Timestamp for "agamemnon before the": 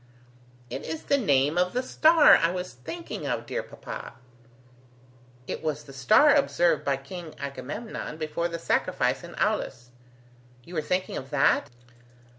7.37-8.57